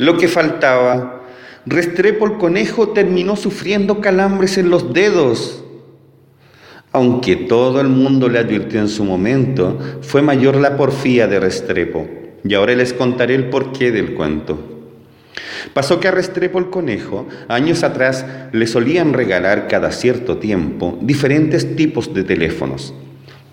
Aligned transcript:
Lo 0.00 0.16
que 0.16 0.28
faltaba, 0.28 1.24
Restrepo 1.66 2.24
el 2.24 2.38
conejo 2.38 2.90
terminó 2.90 3.34
sufriendo 3.34 4.00
calambres 4.00 4.56
en 4.56 4.70
los 4.70 4.94
dedos. 4.94 5.64
Aunque 6.92 7.34
todo 7.34 7.80
el 7.80 7.88
mundo 7.88 8.28
le 8.28 8.38
advirtió 8.38 8.78
en 8.78 8.88
su 8.88 9.02
momento, 9.02 9.76
fue 10.02 10.22
mayor 10.22 10.54
la 10.54 10.76
porfía 10.76 11.26
de 11.26 11.40
Restrepo. 11.40 12.06
Y 12.44 12.54
ahora 12.54 12.76
les 12.76 12.92
contaré 12.92 13.34
el 13.34 13.50
porqué 13.50 13.90
del 13.90 14.14
cuento. 14.14 14.56
Pasó 15.74 15.98
que 15.98 16.06
a 16.06 16.12
Restrepo 16.12 16.60
el 16.60 16.70
conejo, 16.70 17.26
años 17.48 17.82
atrás, 17.82 18.24
le 18.52 18.68
solían 18.68 19.14
regalar 19.14 19.66
cada 19.66 19.90
cierto 19.90 20.36
tiempo 20.36 20.96
diferentes 21.02 21.74
tipos 21.74 22.14
de 22.14 22.22
teléfonos. 22.22 22.94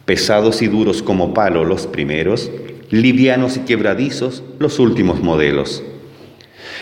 Pesados 0.05 0.61
y 0.61 0.67
duros 0.67 1.01
como 1.01 1.33
palo 1.33 1.65
los 1.65 1.87
primeros, 1.87 2.51
livianos 2.91 3.57
y 3.57 3.61
quebradizos 3.61 4.43
los 4.59 4.77
últimos 4.77 5.23
modelos. 5.23 5.83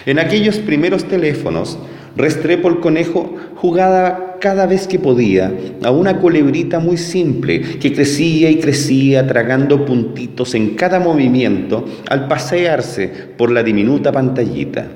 En 0.05 0.19
aquellos 0.19 0.57
primeros 0.57 1.05
teléfonos, 1.05 1.77
Restrepo 2.15 2.67
el 2.69 2.79
conejo 2.79 3.35
jugaba 3.55 4.37
cada 4.39 4.67
vez 4.67 4.87
que 4.87 4.99
podía 4.99 5.51
a 5.83 5.89
una 5.89 6.19
culebrita 6.19 6.77
muy 6.79 6.97
simple 6.97 7.61
que 7.79 7.93
crecía 7.93 8.51
y 8.51 8.59
crecía 8.59 9.25
tragando 9.25 9.85
puntitos 9.85 10.53
en 10.53 10.75
cada 10.75 10.99
movimiento 10.99 11.85
al 12.09 12.27
pasearse 12.27 13.07
por 13.07 13.51
la 13.51 13.63
diminuta 13.63 14.11
pantallita. 14.11 14.87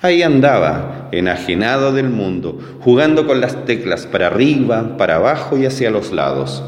Ahí 0.00 0.22
andaba, 0.22 1.08
enajenado 1.12 1.92
del 1.92 2.08
mundo, 2.08 2.58
jugando 2.80 3.26
con 3.26 3.40
las 3.40 3.64
teclas 3.66 4.06
para 4.06 4.28
arriba, 4.28 4.96
para 4.96 5.16
abajo 5.16 5.58
y 5.58 5.66
hacia 5.66 5.90
los 5.90 6.12
lados. 6.12 6.64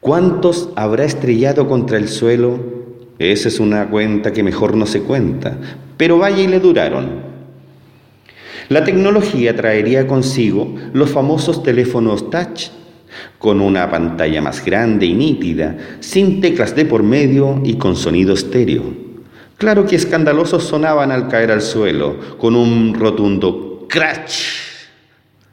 ¿Cuántos 0.00 0.70
habrá 0.76 1.04
estrellado 1.04 1.68
contra 1.68 1.98
el 1.98 2.08
suelo? 2.08 2.73
Esa 3.18 3.48
es 3.48 3.60
una 3.60 3.88
cuenta 3.88 4.32
que 4.32 4.42
mejor 4.42 4.76
no 4.76 4.86
se 4.86 5.00
cuenta, 5.00 5.56
pero 5.96 6.18
vaya 6.18 6.42
y 6.42 6.48
le 6.48 6.60
duraron. 6.60 7.34
La 8.68 8.82
tecnología 8.82 9.54
traería 9.54 10.06
consigo 10.06 10.74
los 10.92 11.10
famosos 11.10 11.62
teléfonos 11.62 12.30
touch, 12.30 12.68
con 13.38 13.60
una 13.60 13.90
pantalla 13.90 14.40
más 14.40 14.64
grande 14.64 15.06
y 15.06 15.14
nítida, 15.14 15.76
sin 16.00 16.40
teclas 16.40 16.74
de 16.74 16.84
por 16.84 17.02
medio 17.02 17.60
y 17.62 17.74
con 17.74 17.94
sonido 17.94 18.34
estéreo. 18.34 18.82
Claro 19.58 19.86
que 19.86 19.96
escandalosos 19.96 20.64
sonaban 20.64 21.12
al 21.12 21.28
caer 21.28 21.52
al 21.52 21.62
suelo, 21.62 22.16
con 22.38 22.56
un 22.56 22.94
rotundo 22.94 23.86
crash. 23.88 24.64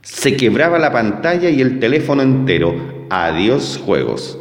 Se 0.02 0.36
quebraba 0.36 0.80
la 0.80 0.92
pantalla 0.92 1.50
y 1.50 1.62
el 1.62 1.80
teléfono 1.80 2.24
entero. 2.24 2.74
Adiós 3.10 3.80
juegos. 3.86 4.41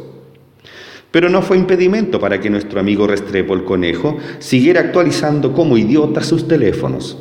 Pero 1.11 1.29
no 1.29 1.41
fue 1.41 1.57
impedimento 1.57 2.19
para 2.19 2.39
que 2.39 2.49
nuestro 2.49 2.79
amigo 2.79 3.05
Restrepo 3.05 3.53
el 3.53 3.65
Conejo 3.65 4.17
siguiera 4.39 4.79
actualizando 4.79 5.53
como 5.53 5.77
idiota 5.77 6.23
sus 6.23 6.47
teléfonos. 6.47 7.17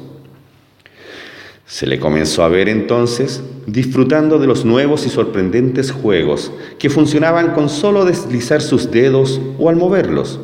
Se 1.66 1.86
le 1.86 1.98
comenzó 1.98 2.42
a 2.42 2.48
ver 2.48 2.68
entonces 2.68 3.42
disfrutando 3.66 4.38
de 4.38 4.46
los 4.46 4.64
nuevos 4.64 5.06
y 5.06 5.08
sorprendentes 5.08 5.92
juegos 5.92 6.52
que 6.78 6.90
funcionaban 6.90 7.52
con 7.52 7.68
solo 7.68 8.04
deslizar 8.04 8.60
sus 8.60 8.90
dedos 8.90 9.40
o 9.58 9.68
al 9.68 9.76
moverlos. 9.76 10.40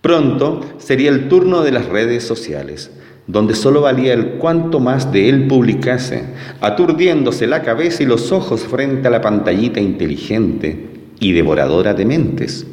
Pronto 0.00 0.60
sería 0.78 1.10
el 1.10 1.28
turno 1.28 1.62
de 1.62 1.72
las 1.72 1.86
redes 1.86 2.24
sociales, 2.24 2.90
donde 3.26 3.54
solo 3.54 3.82
valía 3.82 4.14
el 4.14 4.32
cuanto 4.32 4.80
más 4.80 5.12
de 5.12 5.28
él 5.28 5.46
publicase, 5.46 6.24
aturdiéndose 6.60 7.46
la 7.46 7.62
cabeza 7.62 8.02
y 8.02 8.06
los 8.06 8.32
ojos 8.32 8.62
frente 8.62 9.08
a 9.08 9.10
la 9.10 9.20
pantallita 9.20 9.80
inteligente 9.80 10.99
y 11.20 11.32
devoradora 11.32 11.94
de 11.94 12.04
mentes. 12.04 12.66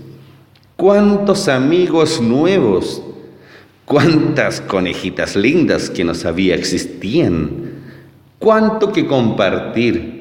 ¿Cuántos 0.76 1.48
amigos 1.48 2.20
nuevos 2.22 3.04
cuántas 3.88 4.60
conejitas 4.60 5.38
lindas 5.38 5.90
que 5.90 6.04
no 6.04 6.14
sabía 6.14 6.56
existían, 6.56 7.50
cuánto 8.38 8.92
que 8.92 9.08
compartir. 9.08 10.18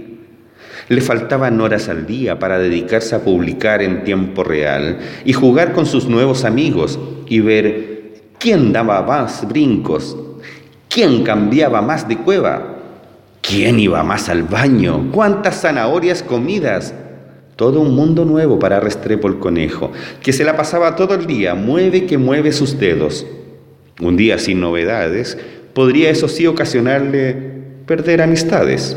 Le 0.89 1.01
faltaban 1.01 1.61
horas 1.61 1.89
al 1.89 2.07
día 2.07 2.39
para 2.39 2.61
dedicarse 2.61 3.17
a 3.17 3.25
publicar 3.25 3.83
en 3.83 4.05
tiempo 4.05 4.45
real 4.45 5.01
y 5.25 5.33
jugar 5.33 5.73
con 5.73 5.85
sus 5.85 6.07
nuevos 6.07 6.45
amigos 6.45 6.97
y 7.27 7.41
ver 7.41 8.23
quién 8.39 8.73
daba 8.73 9.03
más 9.03 9.47
brincos, 9.49 10.17
quién 10.89 11.25
cambiaba 11.25 11.83
más 11.83 12.07
de 12.07 12.19
cueva, 12.19 12.77
quién 13.43 13.81
iba 13.81 14.05
más 14.05 14.29
al 14.29 14.45
baño, 14.45 15.11
cuántas 15.11 15.61
zanahorias 15.63 16.23
comidas. 16.23 16.95
Todo 17.57 17.81
un 17.81 17.95
mundo 17.95 18.27
nuevo 18.27 18.59
para 18.59 18.81
Restrepo 18.81 19.29
el 19.29 19.39
conejo, 19.39 19.91
que 20.23 20.35
se 20.35 20.45
la 20.45 20.57
pasaba 20.57 20.95
todo 20.95 21.15
el 21.15 21.27
día, 21.27 21.55
mueve 21.55 22.05
que 22.05 22.19
mueve 22.19 22.53
sus 22.53 22.79
dedos. 22.79 23.27
Un 23.99 24.19
día 24.19 24.39
sin 24.39 24.61
novedades 24.61 25.39
podría 25.73 26.11
eso 26.11 26.29
sí 26.29 26.47
ocasionarle 26.47 27.35
perder 27.87 28.21
amistades. 28.21 28.95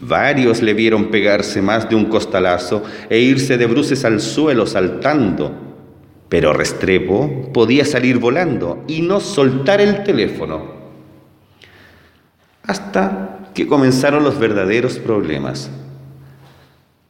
Varios 0.00 0.60
le 0.60 0.74
vieron 0.74 1.10
pegarse 1.10 1.62
más 1.62 1.88
de 1.88 1.96
un 1.96 2.06
costalazo 2.06 2.82
e 3.08 3.18
irse 3.20 3.56
de 3.56 3.66
bruces 3.66 4.04
al 4.04 4.20
suelo 4.20 4.66
saltando, 4.66 5.52
pero 6.28 6.52
Restrepo 6.52 7.50
podía 7.54 7.86
salir 7.86 8.18
volando 8.18 8.84
y 8.86 9.00
no 9.00 9.20
soltar 9.20 9.80
el 9.80 10.02
teléfono. 10.04 10.74
Hasta 12.64 13.50
que 13.54 13.66
comenzaron 13.66 14.24
los 14.24 14.38
verdaderos 14.38 14.98
problemas. 14.98 15.70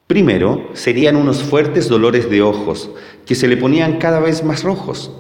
Primero 0.06 0.68
serían 0.74 1.16
unos 1.16 1.42
fuertes 1.42 1.88
dolores 1.88 2.28
de 2.28 2.42
ojos 2.42 2.90
que 3.24 3.34
se 3.34 3.48
le 3.48 3.56
ponían 3.56 3.98
cada 3.98 4.20
vez 4.20 4.44
más 4.44 4.62
rojos. 4.62 5.10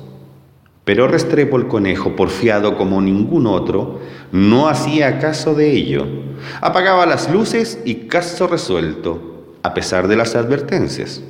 Pero 0.84 1.08
Restrepo 1.08 1.56
el 1.56 1.68
conejo, 1.68 2.14
porfiado 2.14 2.76
como 2.76 3.00
ningún 3.00 3.46
otro, 3.46 4.00
no 4.30 4.68
hacía 4.68 5.18
caso 5.18 5.54
de 5.54 5.72
ello. 5.72 6.06
Apagaba 6.60 7.06
las 7.06 7.30
luces 7.30 7.78
y 7.86 8.06
caso 8.08 8.46
resuelto, 8.46 9.54
a 9.62 9.72
pesar 9.72 10.08
de 10.08 10.16
las 10.16 10.36
advertencias. 10.36 11.22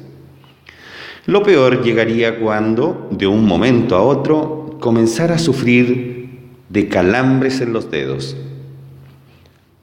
Lo 1.26 1.44
peor 1.44 1.84
llegaría 1.84 2.41
cuando, 2.41 3.06
de 3.12 3.28
un 3.28 3.47
momento 3.47 3.94
a 3.94 4.03
otro, 4.03 4.76
comenzara 4.81 5.37
a 5.37 5.38
sufrir 5.38 6.41
de 6.69 6.88
calambres 6.88 7.60
en 7.60 7.72
los 7.72 7.88
dedos. 7.88 8.37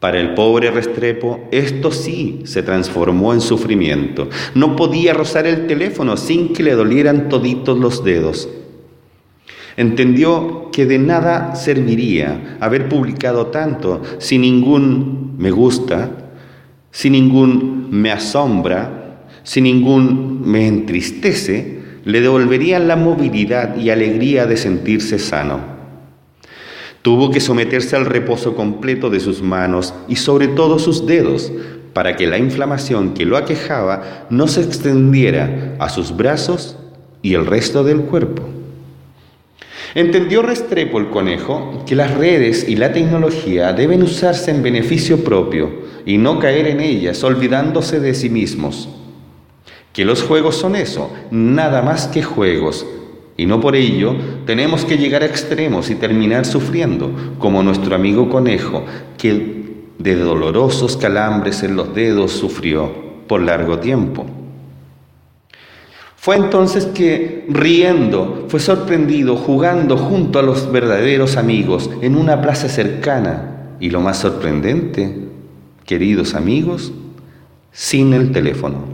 Para 0.01 0.19
el 0.19 0.34
pobre 0.34 0.72
Restrepo, 0.72 1.47
esto 1.51 1.91
sí 1.91 2.41
se 2.45 2.63
transformó 2.63 3.35
en 3.35 3.39
sufrimiento. 3.39 4.29
No 4.56 4.75
podía 4.75 5.13
rozar 5.13 5.45
el 5.45 5.67
teléfono 5.67 6.17
sin 6.17 6.53
que 6.53 6.63
le 6.63 6.72
dolieran 6.72 7.29
toditos 7.29 7.78
los 7.78 8.03
dedos. 8.03 8.50
Entendió 9.78 10.72
que 10.72 10.88
de 10.88 10.97
nada 10.97 11.53
serviría 11.53 12.57
haber 12.59 12.89
publicado 12.89 13.47
tanto 13.47 14.01
sin 14.17 14.41
ningún 14.41 15.35
me 15.38 15.51
gusta, 15.51 16.31
sin 16.89 17.12
ningún 17.12 17.89
me 17.91 18.12
asombra, 18.12 19.28
sin 19.44 19.66
ningún 19.66 20.41
me 20.50 20.68
entristece, 20.68 21.79
le 22.06 22.22
devolverían 22.22 22.88
la 22.88 22.95
movilidad 22.95 23.78
y 23.78 23.91
alegría 23.91 24.47
de 24.47 24.57
sentirse 24.57 25.19
sano. 25.19 25.81
Tuvo 27.01 27.31
que 27.31 27.39
someterse 27.39 27.95
al 27.95 28.06
reposo 28.06 28.56
completo 28.56 29.09
de 29.09 29.19
sus 29.19 29.41
manos 29.41 29.94
y 30.07 30.17
sobre 30.17 30.47
todo 30.47 30.78
sus 30.78 31.06
dedos 31.07 31.51
para 31.94 32.16
que 32.16 32.28
la 32.28 32.38
inflamación 32.38 33.13
que 33.13 33.25
lo 33.25 33.38
aquejaba 33.38 34.28
no 34.29 34.47
se 34.47 34.62
extendiera 34.62 35.75
a 35.79 35.89
sus 35.89 36.16
brazos 36.16 36.78
y 37.22 37.34
el 37.34 37.45
resto 37.45 37.84
del 37.84 38.01
cuerpo. 38.01 38.44
Entendió 39.94 40.41
Restrepo 40.41 41.00
el 41.00 41.09
conejo 41.09 41.84
que 41.85 41.95
las 41.95 42.13
redes 42.13 42.67
y 42.69 42.78
la 42.78 42.94
tecnología 42.94 43.73
deben 43.73 44.03
usarse 44.03 44.51
en 44.51 44.63
beneficio 44.63 45.23
propio 45.23 45.69
y 46.06 46.18
no 46.18 46.39
caer 46.39 46.68
en 46.68 46.79
ellas 46.79 47.23
olvidándose 47.23 48.00
de 48.00 48.13
sí 48.13 48.29
mismos. 48.29 48.88
Que 49.91 50.06
los 50.06 50.23
juegos 50.23 50.56
son 50.56 50.78
eso, 50.78 51.12
nada 51.29 51.81
más 51.81 52.07
que 52.07 52.23
juegos, 52.23 52.85
y 53.41 53.47
no 53.47 53.59
por 53.59 53.75
ello 53.75 54.16
tenemos 54.45 54.86
que 54.86 55.00
llegar 55.00 55.24
a 55.24 55.25
extremos 55.25 55.89
y 55.89 55.95
terminar 55.95 56.45
sufriendo, 56.45 57.10
como 57.39 57.63
nuestro 57.63 57.95
amigo 57.95 58.30
conejo, 58.30 58.83
que 59.18 59.63
de 59.98 60.16
dolorosos 60.16 60.95
calambres 60.95 61.63
en 61.63 61.75
los 61.75 61.95
dedos 61.95 62.33
sufrió 62.33 62.92
por 63.25 63.42
largo 63.42 63.80
tiempo. 63.80 64.27
Fue 66.18 66.36
entonces 66.36 66.86
que, 66.86 67.48
riendo, 67.50 68.45
fue 68.48 68.60
sorprendido 68.60 69.36
jugando 69.36 69.98
junto 69.98 70.38
a 70.38 70.44
los 70.44 70.71
verdaderos 70.71 71.36
amigos 71.36 71.89
en 72.04 72.18
una 72.18 72.44
plaza 72.44 72.69
cercana. 72.69 73.71
Y 73.80 73.89
lo 73.89 74.01
más 74.01 74.19
sorprendente, 74.19 75.18
queridos 75.88 76.36
amigos, 76.36 76.92
sin 77.71 78.13
el 78.13 78.31
teléfono. 78.31 78.91